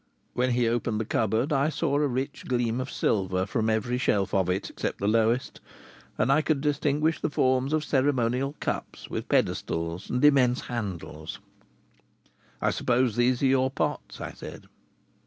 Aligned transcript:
When 0.33 0.49
he 0.53 0.67
opened 0.67 0.99
the 0.99 1.05
cupboard 1.05 1.53
I 1.53 1.69
saw 1.69 1.93
a 1.93 2.07
rich 2.07 2.45
gleam 2.47 2.81
of 2.81 2.89
silver 2.89 3.45
from 3.45 3.69
every 3.69 3.99
shelf 3.99 4.33
of 4.33 4.49
it 4.49 4.71
except 4.71 4.97
the 4.97 5.07
lowest, 5.07 5.61
and 6.17 6.31
I 6.31 6.41
could 6.41 6.59
distinguish 6.59 7.21
the 7.21 7.29
forms 7.29 7.71
of 7.71 7.83
ceremonial 7.83 8.55
cups 8.59 9.11
with 9.11 9.29
pedestals 9.29 10.09
and 10.09 10.25
immense 10.25 10.61
handles. 10.61 11.37
"I 12.63 12.71
suppose 12.71 13.15
these 13.15 13.43
are 13.43 13.45
your 13.45 13.69
pots?" 13.69 14.19
I 14.19 14.31
said. 14.31 14.65